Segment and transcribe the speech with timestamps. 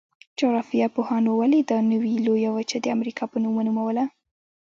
[0.39, 4.03] جغرافیه پوهانو ولې دا نوي لویه وچه د امریکا په نوم ونوموله؟